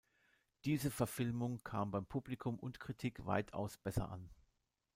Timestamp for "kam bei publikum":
1.63-2.57